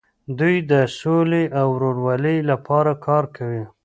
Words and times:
دوی 0.39 0.55
د 0.71 0.73
سولې 0.99 1.43
او 1.59 1.67
ورورولۍ 1.75 2.37
لپاره 2.49 2.91
کار 3.05 3.23
کوي. 3.35 3.63